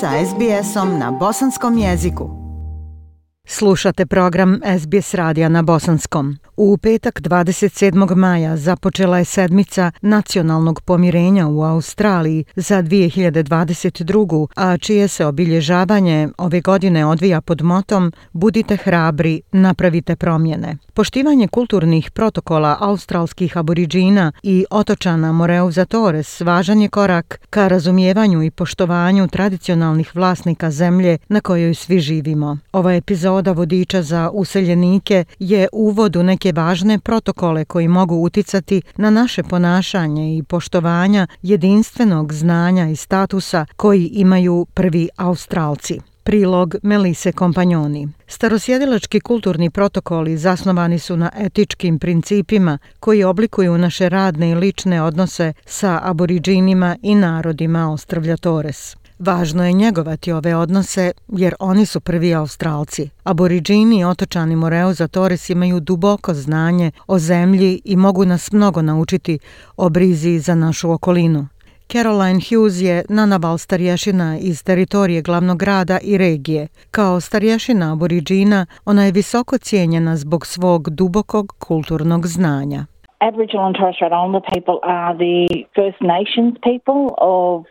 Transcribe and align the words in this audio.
sa 0.00 0.14
SBS-om 0.26 0.98
na 0.98 1.10
bosanskom 1.10 1.78
jeziku. 1.78 2.30
Slušate 3.46 4.06
program 4.06 4.60
SBS 4.78 5.14
radija 5.14 5.48
na 5.48 5.62
bosanskom. 5.62 6.36
U 6.60 6.76
petak 6.76 7.20
27. 7.20 8.14
maja 8.14 8.56
započela 8.56 9.18
je 9.18 9.24
sedmica 9.24 9.90
nacionalnog 10.02 10.80
pomirenja 10.80 11.48
u 11.48 11.62
Australiji 11.62 12.44
za 12.56 12.82
2022. 12.82 14.46
a 14.56 14.76
čije 14.76 15.08
se 15.08 15.26
obilježavanje 15.26 16.28
ove 16.38 16.60
godine 16.60 17.06
odvija 17.06 17.40
pod 17.40 17.62
motom 17.62 18.12
Budite 18.32 18.76
hrabri, 18.76 19.42
napravite 19.52 20.16
promjene. 20.16 20.76
Poštivanje 20.92 21.48
kulturnih 21.48 22.10
protokola 22.10 22.76
australskih 22.80 23.56
aboriđina 23.56 24.32
i 24.42 24.64
otočana 24.70 25.32
Moreuza 25.32 25.84
Torres 25.84 26.40
važan 26.40 26.80
je 26.80 26.88
korak 26.88 27.40
ka 27.50 27.68
razumijevanju 27.68 28.42
i 28.42 28.50
poštovanju 28.50 29.28
tradicionalnih 29.28 30.16
vlasnika 30.16 30.70
zemlje 30.70 31.18
na 31.28 31.40
kojoj 31.40 31.74
svi 31.74 32.00
živimo. 32.00 32.58
Ova 32.72 32.94
epizoda 32.94 33.52
vodiča 33.52 34.02
za 34.02 34.30
useljenike 34.30 35.24
je 35.38 35.68
uvod 35.72 36.16
u 36.16 36.22
neke 36.22 36.47
važne 36.52 36.98
protokole 36.98 37.64
koji 37.64 37.88
mogu 37.88 38.14
uticati 38.16 38.82
na 38.96 39.10
naše 39.10 39.42
ponašanje 39.42 40.36
i 40.36 40.42
poštovanja 40.42 41.26
jedinstvenog 41.42 42.32
znanja 42.32 42.88
i 42.88 42.96
statusa 42.96 43.66
koji 43.76 44.06
imaju 44.06 44.66
prvi 44.74 45.08
Australci. 45.16 46.00
Prilog 46.28 46.74
Melise 46.82 47.32
Kompanjoni. 47.32 48.08
Starosjedilački 48.26 49.20
kulturni 49.20 49.70
protokoli 49.70 50.36
zasnovani 50.36 50.98
su 50.98 51.16
na 51.16 51.30
etičkim 51.38 51.98
principima 51.98 52.78
koji 53.00 53.24
oblikuju 53.24 53.78
naše 53.78 54.08
radne 54.08 54.50
i 54.50 54.54
lične 54.54 55.02
odnose 55.02 55.52
sa 55.66 56.00
aboriđinima 56.02 56.96
i 57.02 57.14
narodima 57.14 57.92
Ostrvlja 57.92 58.36
Torres. 58.36 58.96
Važno 59.18 59.64
je 59.66 59.72
njegovati 59.72 60.32
ove 60.32 60.56
odnose 60.56 61.12
jer 61.28 61.54
oni 61.60 61.86
su 61.86 62.00
prvi 62.00 62.34
Australci. 62.34 63.10
Aboriđini 63.24 64.00
i 64.00 64.04
otočani 64.04 64.56
Moreuza 64.56 65.08
Torres 65.08 65.50
imaju 65.50 65.80
duboko 65.80 66.34
znanje 66.34 66.90
o 67.06 67.18
zemlji 67.18 67.80
i 67.84 67.96
mogu 67.96 68.24
nas 68.24 68.52
mnogo 68.52 68.82
naučiti 68.82 69.38
o 69.76 69.88
brizi 69.88 70.38
za 70.38 70.54
našu 70.54 70.90
okolinu. 70.90 71.46
Caroline 71.92 72.40
Hughes 72.48 72.80
je 72.80 73.04
nanaval 73.08 73.58
starješina 73.58 74.38
iz 74.40 74.64
teritorije 74.64 75.22
glavnog 75.22 75.58
grada 75.58 75.98
i 76.02 76.18
regije. 76.18 76.68
Kao 76.90 77.20
starješina 77.20 77.92
aboriđina, 77.92 78.66
ona 78.84 79.04
je 79.04 79.12
visoko 79.12 79.58
cijenjena 79.58 80.16
zbog 80.16 80.46
svog 80.46 80.90
dubokog 80.90 81.54
kulturnog 81.58 82.26
znanja. 82.26 82.86
Aboriginal 83.20 83.66
and 83.66 83.76
Torres 83.76 83.96
Strait 83.96 84.12
Islander 84.12 84.42
people 84.54 84.78
are 84.82 85.14
the 85.26 85.64
First 85.74 86.00
Nations 86.00 86.52
people 86.68 87.02
of 87.18 87.64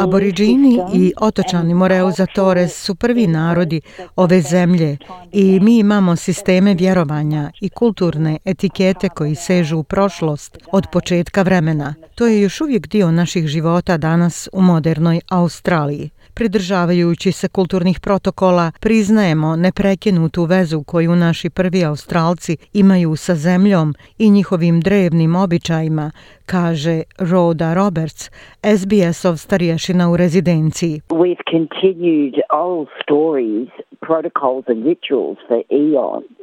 Aboriđini 0.00 0.78
i 0.94 1.12
otočani 1.20 1.74
Moreuza 1.74 2.26
Torres 2.26 2.84
su 2.84 2.94
prvi 2.94 3.26
narodi 3.26 3.80
ove 4.16 4.40
zemlje 4.40 4.96
i 5.32 5.60
mi 5.60 5.78
imamo 5.78 6.16
sisteme 6.16 6.74
vjerovanja 6.74 7.50
i 7.60 7.68
kulturne 7.68 8.38
etikete 8.44 9.08
koji 9.08 9.34
sežu 9.34 9.78
u 9.78 9.82
prošlost 9.82 10.58
od 10.72 10.86
početka 10.92 11.42
vremena. 11.42 11.94
To 12.14 12.26
je 12.26 12.40
još 12.40 12.60
uvijek 12.60 12.88
dio 12.88 13.10
naših 13.10 13.46
života 13.46 13.96
danas 13.96 14.48
u 14.52 14.62
modernoj 14.62 15.20
Australiji. 15.28 16.10
Pridržavajući 16.38 17.32
se 17.32 17.48
kulturnih 17.48 17.98
protokola, 18.02 18.72
priznajemo 18.80 19.56
neprekinutu 19.56 20.44
vezu 20.44 20.82
koju 20.86 21.16
naši 21.16 21.50
prvi 21.50 21.84
Australci 21.84 22.56
imaju 22.72 23.16
sa 23.16 23.34
zemljom 23.34 23.94
i 24.18 24.30
njihovim 24.30 24.80
drevnim 24.80 25.36
običajima, 25.36 26.10
kaže 26.46 27.02
Rhoda 27.30 27.74
Roberts, 27.74 28.30
SBS-ov 28.78 29.36
starješina 29.36 30.10
u 30.10 30.16
rezidenciji. 30.16 31.00
We've 31.08 31.44
continued 31.56 32.34
old 32.66 32.88
stories, 33.02 33.68
protocols 34.08 34.64
and 34.72 34.80
rituals 34.90 35.38
for 35.48 35.60
eons. 35.82 36.36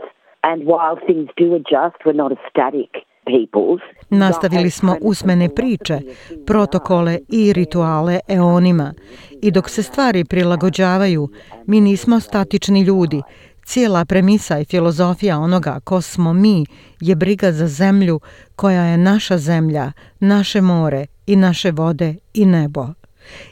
And 0.49 0.57
while 0.71 0.97
things 1.07 1.27
do 1.41 1.47
adjust, 1.59 1.97
we're 2.05 2.21
not 2.23 2.31
a 2.37 2.41
static 2.49 2.91
Nastavili 4.09 4.69
smo 4.69 4.97
usmene 5.01 5.49
priče, 5.55 5.99
protokole 6.45 7.19
i 7.29 7.53
rituale 7.53 8.19
eonima 8.27 8.93
i 9.41 9.51
dok 9.51 9.69
se 9.69 9.83
stvari 9.83 10.25
prilagođavaju, 10.25 11.29
mi 11.65 11.81
nismo 11.81 12.19
statični 12.19 12.81
ljudi. 12.81 13.21
Cijela 13.65 14.05
premisa 14.05 14.59
i 14.59 14.65
filozofija 14.65 15.39
onoga 15.39 15.79
ko 15.83 16.01
smo 16.01 16.33
mi 16.33 16.65
je 16.99 17.15
briga 17.15 17.51
za 17.51 17.67
zemlju 17.67 18.19
koja 18.55 18.83
je 18.83 18.97
naša 18.97 19.37
zemlja, 19.37 19.91
naše 20.19 20.61
more 20.61 21.05
i 21.27 21.35
naše 21.35 21.71
vode 21.71 22.15
i 22.33 22.45
nebo. 22.45 22.87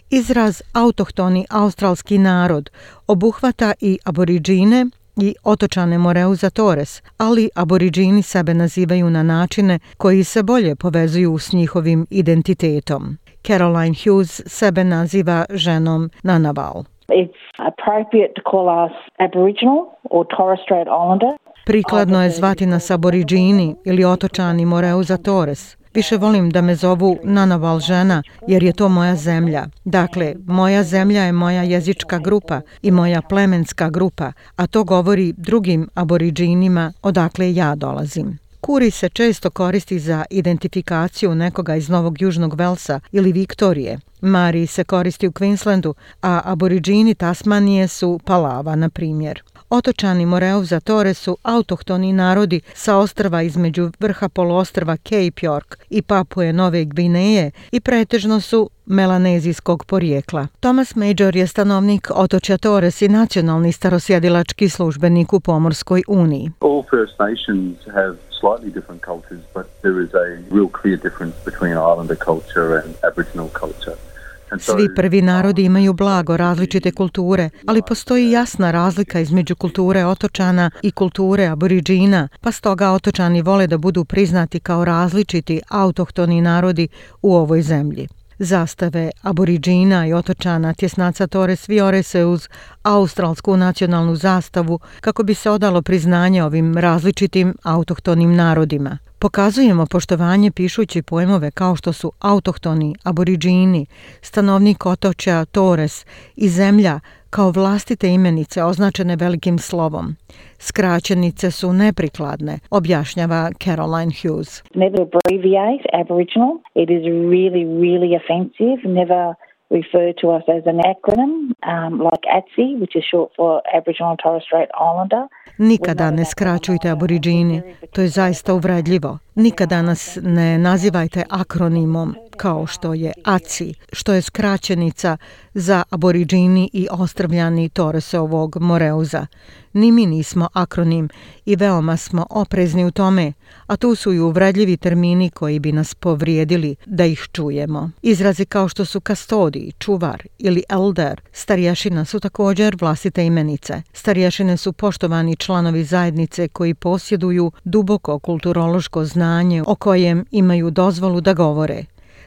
Izraz 0.10 0.62
autohtoni 0.74 1.46
australski 1.50 2.18
narod 2.18 2.70
obuhvata 3.08 3.74
i 3.82 4.00
aboriđine 4.04 4.86
i 5.18 5.36
otočane 5.44 5.98
Moreuza 5.98 6.50
Torres, 6.50 7.02
ali 7.18 7.50
aboriđini 7.56 8.22
sebe 8.22 8.54
nazivaju 8.54 9.10
na 9.10 9.24
načine 9.24 9.80
koji 9.98 10.24
se 10.24 10.44
bolje 10.44 10.76
povezuju 10.76 11.38
s 11.38 11.54
njihovim 11.54 12.08
identitetom. 12.10 13.18
Caroline 13.48 13.96
Hughes 14.04 14.42
sebe 14.46 14.84
naziva 14.84 15.46
ženom 15.50 16.10
Nanaval. 16.24 16.84
It's 17.08 17.36
appropriate 17.58 18.34
to 18.36 18.42
call 18.52 18.68
us 18.86 18.96
Aboriginal 19.20 19.80
or 20.10 20.26
Torres 20.38 20.60
Strait 20.66 20.88
Islander. 20.88 21.34
Prikladno 21.66 22.24
je 22.24 22.30
zvati 22.30 22.66
nas 22.66 22.92
aboriđini 22.92 23.76
ili 23.86 24.06
otočani 24.06 24.66
Moreuza 24.66 25.18
Torres, 25.18 25.78
Više 25.94 26.18
volim 26.18 26.50
da 26.50 26.62
me 26.62 26.76
zovu 26.76 27.20
Nanaval 27.24 27.80
žena, 27.80 28.24
jer 28.48 28.64
je 28.64 28.74
to 28.74 28.90
moja 28.90 29.16
zemlja. 29.16 29.68
Dakle, 29.86 30.36
moja 30.46 30.84
zemlja 30.84 31.24
je 31.24 31.32
moja 31.32 31.64
jezička 31.64 32.20
grupa 32.20 32.62
i 32.82 32.92
moja 32.92 33.22
plemenska 33.22 33.90
grupa, 33.90 34.32
a 34.56 34.68
to 34.68 34.84
govori 34.84 35.34
drugim 35.38 35.90
aboriđinima 35.94 36.94
odakle 37.02 37.56
ja 37.56 37.76
dolazim. 37.76 38.40
Kuri 38.62 38.92
se 38.92 39.10
često 39.10 39.50
koristi 39.50 40.00
za 40.00 40.26
identifikaciju 40.30 41.36
nekoga 41.36 41.76
iz 41.76 41.90
Novog 41.90 42.22
Južnog 42.22 42.54
Velsa 42.54 43.00
ili 43.12 43.32
Viktorije. 43.32 44.00
Mari 44.22 44.68
se 44.68 44.84
koristi 44.84 45.28
u 45.28 45.32
Queenslandu, 45.32 45.94
a 46.22 46.42
aboriđini 46.46 47.16
Tasmanije 47.16 47.88
su 47.88 48.20
Palava, 48.26 48.76
na 48.76 48.90
primjer. 48.90 49.44
Otočani 49.74 50.26
Moreuza 50.26 50.80
Tore 50.80 51.14
su 51.14 51.38
autohtoni 51.44 52.14
narodi 52.14 52.62
sa 52.74 52.98
ostrva 52.98 53.42
između 53.42 53.92
vrha 54.00 54.30
poluostrva 54.30 54.98
Cape 54.98 55.48
York 55.48 55.76
i 55.90 56.02
Papuje 56.02 56.54
Nove 56.54 56.86
Gvineje 56.86 57.52
i 57.72 57.80
pretežno 57.80 58.42
su 58.42 58.70
melanezijskog 58.86 59.86
porijekla. 59.86 60.48
Thomas 60.60 60.96
Major 60.96 61.36
je 61.36 61.48
stanovnik 61.48 62.12
otočja 62.16 62.58
Torres 62.58 63.02
i 63.02 63.08
nacionalni 63.08 63.72
starosjedilački 63.72 64.70
službenik 64.70 65.34
u 65.34 65.40
Pomorskoj 65.40 66.04
uniji. 66.08 66.52
All 66.60 66.84
First 66.90 67.20
Nations 67.20 67.78
have 67.94 68.16
slightly 68.42 68.74
different 68.74 69.02
cultures, 69.06 69.42
but 69.56 69.66
there 69.82 70.04
is 70.04 70.14
a 70.14 70.56
real 70.56 70.70
clear 70.82 70.98
difference 71.04 71.36
between 71.46 71.74
Islander 71.74 72.18
culture 72.30 72.82
and 72.84 72.94
Aboriginal 73.10 73.50
culture. 73.62 74.13
Svi 74.60 74.96
prvi 74.96 75.22
narodi 75.22 75.64
imaju 75.64 75.94
blago 75.94 76.38
različite 76.38 76.92
kulture, 76.92 77.50
ali 77.68 77.82
postoji 77.88 78.32
jasna 78.32 78.72
razlika 78.72 79.20
između 79.20 79.56
kulture 79.56 80.06
otočana 80.06 80.72
i 80.82 80.92
kulture 80.92 81.46
aboriđina, 81.46 82.28
pa 82.42 82.52
stoga 82.52 82.92
otočani 82.92 83.42
vole 83.42 83.68
da 83.68 83.78
budu 83.78 84.06
priznati 84.06 84.60
kao 84.60 84.86
različiti 84.86 85.62
autohtoni 85.70 86.42
narodi 86.42 86.88
u 87.22 87.36
ovoj 87.36 87.62
zemlji. 87.62 88.08
Zastave 88.40 89.12
aboriđina 89.22 90.08
i 90.08 90.14
otočana 90.14 90.74
tjesnaca 90.74 91.28
Torres 91.28 91.70
viore 91.70 92.02
uz 92.26 92.48
australsku 92.84 93.58
nacionalnu 93.58 94.16
zastavu 94.16 94.80
kako 95.02 95.24
bi 95.24 95.34
se 95.34 95.50
odalo 95.50 95.82
priznanje 95.82 96.44
ovim 96.44 96.78
različitim 96.78 97.56
autohtonim 97.64 98.36
narodima. 98.36 98.98
Pokazujemo 99.20 99.86
poštovanje 99.86 100.52
pišući 100.52 101.02
pojmove 101.02 101.52
kao 101.52 101.76
što 101.76 101.94
su 101.94 102.12
autohtoni, 102.20 102.96
aboriđini, 103.04 103.86
stanovnik 104.22 104.86
otočja, 104.86 105.46
Torres 105.46 106.06
i 106.36 106.50
zemlja 106.50 107.00
kao 107.30 107.52
vlastite 107.52 108.08
imenice 108.08 108.64
označene 108.64 109.16
velikim 109.16 109.58
slovom. 109.58 110.16
Skraćenice 110.60 111.52
su 111.52 111.74
neprikladne, 111.74 112.60
objašnjava 112.70 113.52
Caroline 113.64 114.14
Hughes. 114.22 114.64
Never 114.76 115.02
abbreviate 115.02 115.84
Aboriginal. 116.02 116.52
It 116.76 116.90
is 116.90 117.04
really, 117.34 117.64
really 117.86 118.12
offensive. 118.22 118.80
Never 119.00 119.36
refer 119.80 120.08
to 120.22 120.26
us 120.38 120.44
as 120.58 120.64
an 120.74 120.80
acronym 120.94 121.34
um, 121.74 121.94
like 122.10 122.24
ATSI, 122.38 122.68
which 122.82 122.96
is 123.00 123.04
short 123.12 123.30
for 123.38 123.52
Aboriginal 123.78 124.12
and 124.14 124.20
Torres 124.24 124.44
Strait 124.48 124.70
Islander. 124.88 125.24
Nikada 125.58 126.12
ne 126.12 126.26
skraćujte 126.26 126.90
aboriđini, 126.90 127.62
to 127.94 128.02
je 128.02 128.08
zaista 128.08 128.54
uvredljivo. 128.54 129.18
Nikada 129.36 129.82
nas 129.82 130.18
ne 130.22 130.58
nazivajte 130.58 131.24
akronimom 131.30 132.16
kao 132.38 132.68
što 132.68 132.94
je 132.94 133.12
ACI, 133.24 133.74
što 133.92 134.14
je 134.14 134.22
skraćenica 134.22 135.18
za 135.54 135.84
aboriđini 135.90 136.70
i 136.74 136.88
ostrvljani 136.92 137.70
Toresovog 137.70 138.58
Moreuza. 138.62 139.26
Ni 139.74 139.92
mi 139.92 140.06
nismo 140.06 140.48
akronim 140.54 141.10
i 141.46 141.56
veoma 141.56 141.98
smo 141.98 142.26
oprezni 142.30 142.86
u 142.86 142.92
tome, 142.92 143.34
a 143.68 143.78
tu 143.78 143.96
su 143.96 144.14
i 144.14 144.20
uvredljivi 144.20 144.78
termini 144.78 145.30
koji 145.30 145.60
bi 145.60 145.72
nas 145.72 145.96
povrijedili 145.96 146.76
da 146.86 147.06
ih 147.06 147.28
čujemo. 147.32 147.92
Izrazi 148.02 148.46
kao 148.46 148.68
što 148.68 148.86
su 148.86 149.02
kastodi, 149.02 149.72
čuvar 149.80 150.24
ili 150.38 150.64
elder, 150.70 151.22
starješina 151.32 152.06
su 152.06 152.20
također 152.20 152.78
vlastite 152.82 153.26
imenice. 153.26 153.82
Stariješine 153.94 154.58
su 154.58 154.74
poštovani 154.74 155.36
članovi 155.36 155.84
zajednice 155.84 156.48
koji 156.48 156.74
posjeduju 156.74 157.52
duboko 157.64 158.20
kulturološko 158.20 159.06
znanje 159.06 159.23
o 159.68 159.76
kojem 159.76 160.26
imaju 160.32 160.70
dozvolu 160.72 161.22
da 161.22 161.34
govore. 161.34 161.80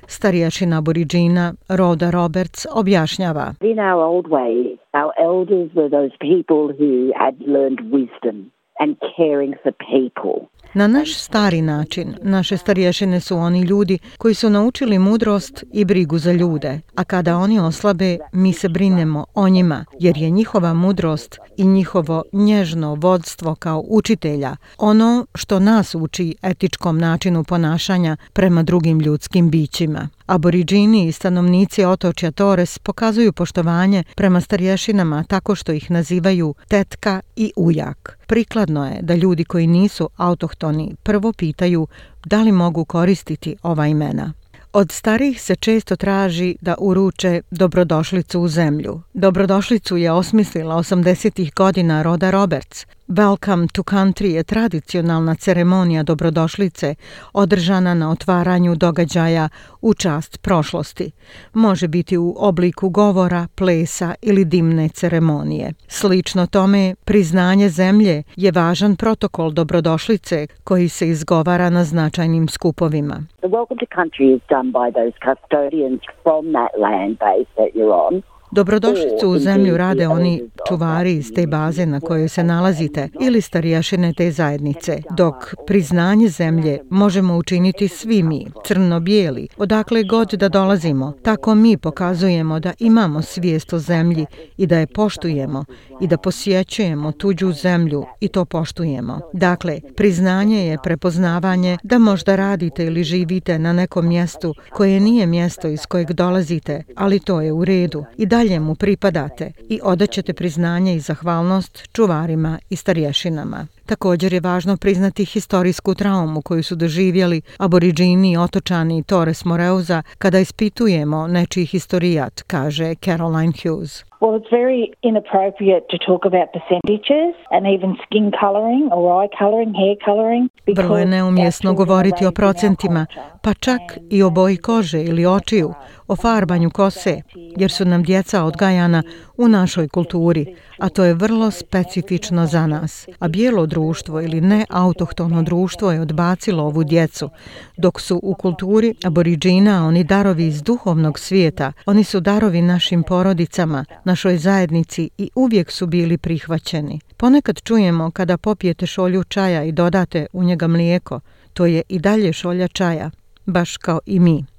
Stariješina 0.06 0.78
Aboriđina 0.78 1.54
Roda 1.68 2.10
Roberts 2.10 2.66
objašnjava. 2.74 3.54
In 3.60 3.78
our 3.78 4.02
old 4.04 4.26
way, 4.26 4.76
our 4.94 5.12
elders 5.28 5.70
were 5.74 5.90
those 5.98 6.14
people 6.20 6.64
who 6.78 6.92
had 7.22 7.34
learned 7.46 7.80
wisdom 7.92 8.55
and 8.80 8.96
caring 9.16 9.54
for 9.62 9.72
people. 9.72 10.46
Na 10.74 10.86
naš 10.86 11.14
stari 11.14 11.62
način, 11.62 12.14
naše 12.22 12.56
starješine 12.56 13.20
su 13.20 13.36
oni 13.36 13.60
ljudi 13.60 13.98
koji 14.18 14.34
su 14.34 14.50
naučili 14.50 14.98
mudrost 14.98 15.64
i 15.72 15.84
brigu 15.84 16.18
za 16.18 16.32
ljude, 16.32 16.80
a 16.94 17.04
kada 17.04 17.36
oni 17.36 17.58
oslabe, 17.58 18.18
mi 18.32 18.52
se 18.52 18.68
brinemo 18.68 19.24
o 19.34 19.48
njima, 19.48 19.84
jer 20.00 20.16
je 20.16 20.30
njihova 20.30 20.74
mudrost 20.74 21.38
i 21.56 21.64
njihovo 21.64 22.22
nježno 22.32 22.94
vodstvo 22.94 23.54
kao 23.54 23.84
učitelja 23.88 24.56
ono 24.78 25.26
što 25.34 25.60
nas 25.60 25.94
uči 25.94 26.34
etičkom 26.42 26.98
načinu 26.98 27.44
ponašanja 27.44 28.16
prema 28.32 28.62
drugim 28.62 29.00
ljudskim 29.00 29.50
bićima. 29.50 30.08
Aboriđini 30.26 31.06
i 31.06 31.12
stanovnici 31.12 31.84
otočja 31.84 32.30
Torres 32.30 32.78
pokazuju 32.78 33.32
poštovanje 33.32 34.04
prema 34.14 34.40
starješinama 34.40 35.24
tako 35.28 35.54
što 35.54 35.72
ih 35.72 35.90
nazivaju 35.90 36.54
tetka 36.68 37.20
i 37.36 37.52
ujak. 37.56 38.18
Prikladno 38.26 38.86
je 38.86 38.98
da 39.02 39.14
ljudi 39.14 39.44
koji 39.44 39.66
nisu 39.66 40.08
autohtoni 40.16 40.94
prvo 41.02 41.32
pitaju 41.32 41.86
da 42.24 42.42
li 42.42 42.52
mogu 42.52 42.84
koristiti 42.84 43.56
ova 43.62 43.86
imena. 43.86 44.32
Od 44.72 44.92
starih 44.92 45.42
se 45.42 45.56
često 45.56 45.96
traži 45.96 46.56
da 46.60 46.74
uruče 46.78 47.42
dobrodošlicu 47.50 48.40
u 48.40 48.48
zemlju. 48.48 49.00
Dobrodošlicu 49.14 49.96
je 49.96 50.12
osmislila 50.12 50.76
80-ih 50.76 51.52
godina 51.56 52.02
Roda 52.02 52.30
Roberts, 52.30 52.86
Welcome 53.08 53.68
to 53.72 53.82
Country 53.82 54.34
je 54.34 54.44
tradicionalna 54.44 55.34
ceremonija 55.34 56.02
dobrodošlice 56.02 56.94
održana 57.32 57.94
na 57.94 58.10
otvaranju 58.10 58.74
događaja 58.74 59.48
u 59.82 59.94
čast 59.94 60.42
prošlosti. 60.42 61.10
Može 61.54 61.88
biti 61.88 62.16
u 62.16 62.34
obliku 62.38 62.88
govora, 62.88 63.46
plesa 63.54 64.14
ili 64.22 64.44
dimne 64.44 64.88
ceremonije. 64.88 65.72
Slično 65.88 66.46
tome, 66.46 66.94
priznanje 67.04 67.68
zemlje 67.68 68.22
je 68.36 68.52
važan 68.52 68.96
protokol 68.96 69.50
dobrodošlice 69.50 70.46
koji 70.64 70.88
se 70.88 71.08
izgovara 71.08 71.70
na 71.70 71.84
značajnim 71.84 72.48
skupovima. 72.48 73.14
The 73.40 73.48
welcome 73.48 73.78
to 73.80 73.86
country 73.96 74.36
is 74.36 74.42
done 74.48 74.70
by 74.72 74.92
those 74.98 75.14
custodians 75.26 76.00
from 76.22 76.44
that 76.52 76.72
land 76.80 77.18
base 77.18 77.50
that 77.56 77.70
you're 77.74 78.06
on. 78.06 78.22
Dobrodošlicu 78.50 79.28
u 79.28 79.38
zemlju 79.38 79.76
rade 79.76 80.08
oni 80.08 80.42
čuvari 80.68 81.14
iz 81.14 81.32
te 81.34 81.46
baze 81.46 81.86
na 81.86 82.00
kojoj 82.00 82.28
se 82.28 82.44
nalazite 82.44 83.08
ili 83.20 83.40
starijašine 83.40 84.12
te 84.16 84.30
zajednice, 84.30 85.02
dok 85.16 85.34
priznanje 85.66 86.28
zemlje 86.28 86.78
možemo 86.90 87.36
učiniti 87.36 87.88
svi 87.88 88.22
mi, 88.22 88.46
crno-bijeli, 88.66 89.48
odakle 89.56 90.02
god 90.02 90.28
da 90.28 90.48
dolazimo. 90.48 91.12
Tako 91.22 91.54
mi 91.54 91.76
pokazujemo 91.76 92.60
da 92.60 92.72
imamo 92.78 93.22
svijest 93.22 93.72
o 93.72 93.78
zemlji 93.78 94.26
i 94.56 94.66
da 94.66 94.78
je 94.78 94.86
poštujemo 94.86 95.64
i 96.00 96.06
da 96.06 96.18
posjećujemo 96.18 97.12
tuđu 97.12 97.52
zemlju 97.52 98.04
i 98.20 98.28
to 98.28 98.44
poštujemo. 98.44 99.20
Dakle, 99.32 99.80
priznanje 99.96 100.66
je 100.66 100.78
prepoznavanje 100.82 101.78
da 101.82 101.98
možda 101.98 102.36
radite 102.36 102.84
ili 102.84 103.04
živite 103.04 103.58
na 103.58 103.72
nekom 103.72 104.08
mjestu 104.08 104.54
koje 104.70 105.00
nije 105.00 105.26
mjesto 105.26 105.68
iz 105.68 105.86
kojeg 105.86 106.12
dolazite, 106.12 106.82
ali 106.96 107.20
to 107.20 107.40
je 107.40 107.52
u 107.52 107.64
redu 107.64 108.04
i 108.16 108.26
da 108.26 108.35
dalje 108.36 108.60
mu 108.60 108.74
pripadate 108.74 109.52
i 109.68 109.80
odaćete 109.82 110.32
priznanje 110.32 110.96
i 110.96 111.00
zahvalnost 111.00 111.88
čuvarima 111.92 112.58
i 112.70 112.76
starješinama. 112.76 113.66
Također 113.86 114.32
je 114.32 114.40
važno 114.40 114.76
priznati 114.76 115.24
historijsku 115.24 115.94
traumu 115.94 116.42
koju 116.42 116.62
su 116.62 116.74
doživjeli 116.74 117.42
aboriđini 117.58 118.32
i 118.32 118.36
otočani 118.36 119.02
Torres 119.02 119.44
Moreuza 119.44 120.02
kada 120.18 120.38
ispitujemo 120.38 121.26
nečiji 121.26 121.66
historijat, 121.66 122.42
kaže 122.42 122.94
Caroline 122.94 123.52
Hughes. 123.62 124.04
Well, 124.20 124.34
it's 124.40 124.50
very 124.50 124.82
inappropriate 125.02 125.84
to 125.90 125.96
talk 126.08 126.22
about 126.30 126.48
percentages 126.56 127.34
and 127.50 127.62
even 127.76 127.92
skin 128.04 128.32
colouring 128.42 128.84
or 128.92 129.02
eye 129.16 129.30
colouring, 129.38 129.72
hair 129.82 129.96
colouring. 130.04 130.48
Vrlo 130.76 130.98
je 130.98 131.06
neumjesno 131.06 131.74
govoriti 131.74 132.26
o 132.26 132.32
procentima, 132.32 133.06
pa 133.42 133.54
čak 133.54 133.80
i 134.10 134.22
o 134.22 134.30
boji 134.30 134.56
kože 134.56 135.02
ili 135.02 135.26
očiju, 135.26 135.74
o 136.08 136.16
farbanju 136.16 136.70
kose, 136.70 137.22
jer 137.56 137.70
su 137.70 137.84
nam 137.84 138.02
djeca 138.02 138.44
odgajana 138.44 139.02
u 139.38 139.48
našoj 139.48 139.88
kulturi, 139.88 140.54
a 140.78 140.88
to 140.88 141.04
je 141.04 141.14
vrlo 141.14 141.50
specifično 141.50 142.46
za 142.46 142.66
nas. 142.66 143.08
A 143.18 143.28
bijelo 143.28 143.66
društvo 143.66 144.20
ili 144.20 144.40
ne 144.40 144.64
autohtono 144.70 145.42
društvo 145.42 145.92
je 145.92 146.00
odbacilo 146.00 146.64
ovu 146.64 146.84
djecu, 146.84 147.30
dok 147.76 148.00
su 148.00 148.20
u 148.22 148.34
kulturi 148.34 148.94
aboriđina 149.04 149.86
oni 149.86 150.04
darovi 150.04 150.46
iz 150.46 150.62
duhovnog 150.62 151.18
svijeta, 151.18 151.72
oni 151.86 152.04
su 152.04 152.20
darovi 152.20 152.62
našim 152.62 153.02
porodicama, 153.02 153.84
našoj 154.04 154.38
zajednici 154.38 155.10
i 155.18 155.30
uvijek 155.34 155.70
su 155.70 155.86
bili 155.86 156.18
prihvaćeni. 156.18 157.00
Ponekad 157.16 157.60
čujemo 157.62 158.10
kada 158.10 158.36
popijete 158.36 158.86
šolju 158.86 159.24
čaja 159.24 159.64
i 159.64 159.72
dodate 159.72 160.26
u 160.32 160.44
njega 160.44 160.66
mlijeko, 160.66 161.20
to 161.52 161.66
je 161.66 161.82
i 161.88 161.98
dalje 161.98 162.32
šolja 162.32 162.68
čaja, 162.68 163.10
baš 163.46 163.76
kao 163.76 164.00
i 164.06 164.20
mi. 164.20 164.55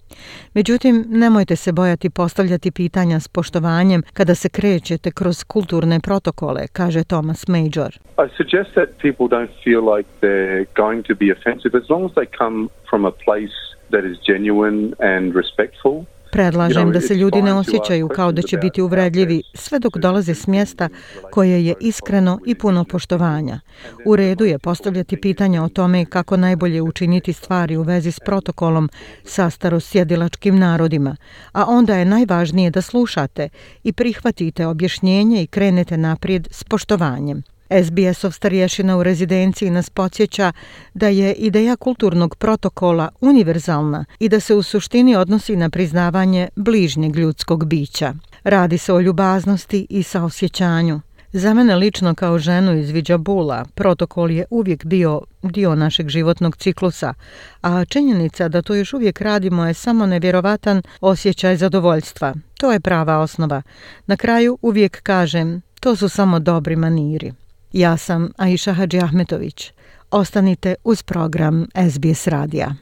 Međutim, 0.53 1.05
nemojte 1.07 1.55
se 1.55 1.71
bojati 1.71 2.09
postavljati 2.09 2.71
pitanja 2.71 3.19
s 3.19 3.27
poštovanjem 3.27 4.03
kada 4.13 4.35
se 4.35 4.49
krećete 4.49 5.11
kroz 5.11 5.43
kulturne 5.43 5.99
protokole, 5.99 6.67
kaže 6.67 7.03
Thomas 7.03 7.47
Major. 7.47 7.91
I 8.25 8.29
suggest 8.37 8.69
that 8.75 8.89
people 9.01 9.27
don't 9.27 9.51
feel 9.63 9.95
like 9.95 10.09
they're 10.21 10.65
going 10.75 11.05
to 11.07 11.15
be 11.15 11.25
offensive 11.31 11.77
as 11.77 11.89
long 11.89 12.05
as 12.05 12.11
they 12.11 12.27
come 12.37 12.69
from 12.89 13.05
a 13.05 13.11
place 13.11 13.55
that 13.91 14.03
is 14.05 14.17
genuine 14.27 14.93
and 14.99 15.35
respectful. 15.35 16.05
Predlažem 16.31 16.91
da 16.91 17.01
se 17.01 17.15
ljudi 17.15 17.41
ne 17.41 17.53
osjećaju 17.53 18.07
kao 18.07 18.31
da 18.31 18.41
će 18.41 18.57
biti 18.57 18.81
uvredljivi 18.81 19.43
sve 19.53 19.79
dok 19.79 19.97
dolaze 19.97 20.35
s 20.35 20.47
mjesta 20.47 20.89
koje 21.31 21.65
je 21.65 21.75
iskreno 21.81 22.39
i 22.45 22.55
puno 22.55 22.83
poštovanja. 22.83 23.59
U 24.05 24.15
redu 24.15 24.45
je 24.45 24.59
postavljati 24.59 25.21
pitanja 25.21 25.63
o 25.63 25.69
tome 25.69 26.05
kako 26.05 26.37
najbolje 26.37 26.81
učiniti 26.81 27.33
stvari 27.33 27.77
u 27.77 27.81
vezi 27.81 28.11
s 28.11 28.19
protokolom 28.19 28.89
sa 29.23 29.49
starosjedilačkim 29.49 30.59
narodima, 30.59 31.15
a 31.51 31.65
onda 31.67 31.95
je 31.95 32.05
najvažnije 32.05 32.69
da 32.69 32.81
slušate 32.81 33.49
i 33.83 33.93
prihvatite 33.93 34.67
objašnjenje 34.67 35.43
i 35.43 35.47
krenete 35.47 35.97
naprijed 35.97 36.47
s 36.51 36.63
poštovanjem. 36.63 37.43
SBS-ov 37.69 38.31
starješina 38.31 38.97
u 38.97 39.03
rezidenciji 39.03 39.69
nas 39.69 39.89
podsjeća 39.89 40.51
da 40.93 41.07
je 41.07 41.33
ideja 41.33 41.75
kulturnog 41.75 42.35
protokola 42.35 43.09
univerzalna 43.21 44.05
i 44.19 44.29
da 44.29 44.39
se 44.39 44.55
u 44.55 44.63
suštini 44.63 45.15
odnosi 45.15 45.55
na 45.55 45.69
priznavanje 45.69 46.49
bližnjeg 46.55 47.15
ljudskog 47.15 47.65
bića. 47.65 48.13
Radi 48.43 48.77
se 48.77 48.93
o 48.93 49.01
ljubaznosti 49.01 49.87
i 49.89 50.03
saosjećanju. 50.03 51.01
Za 51.33 51.53
mene 51.53 51.75
lično 51.75 52.15
kao 52.15 52.39
ženu 52.39 52.77
iz 52.77 52.89
Viđabula, 52.89 53.65
protokol 53.75 54.31
je 54.31 54.45
uvijek 54.49 54.85
bio 54.85 55.21
dio 55.43 55.75
našeg 55.75 56.09
životnog 56.09 56.57
ciklusa, 56.57 57.13
a 57.61 57.85
činjenica 57.85 58.47
da 58.47 58.61
to 58.61 58.75
još 58.75 58.93
uvijek 58.93 59.21
radimo 59.21 59.65
je 59.65 59.73
samo 59.73 60.05
nevjerovatan 60.05 60.81
osjećaj 61.01 61.57
zadovoljstva. 61.57 62.33
To 62.59 62.71
je 62.71 62.79
prava 62.79 63.17
osnova. 63.17 63.61
Na 64.05 64.17
kraju 64.17 64.57
uvijek 64.61 65.01
kažem, 65.01 65.61
to 65.79 65.95
su 65.95 66.09
samo 66.09 66.39
dobri 66.39 66.75
maniri. 66.75 67.33
Ja 67.73 67.97
sam 67.97 68.31
Aisha 68.37 68.73
Hadži 68.73 68.99
Ahmetović. 68.99 69.71
Ostanite 70.11 70.75
uz 70.83 71.03
program 71.03 71.65
SBS 71.91 72.27
Radija. 72.27 72.75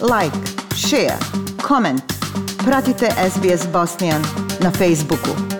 Like, 0.00 0.36
share, 0.76 1.18
comment. 1.68 2.02
Pratite 2.64 3.08
SBS 3.30 3.72
Bosnian 3.72 4.22
na 4.62 4.70
Facebooku. 4.70 5.57